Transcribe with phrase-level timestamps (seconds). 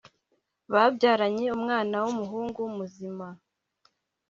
[0.73, 3.27] babyaranye umwana wumuhungu muzima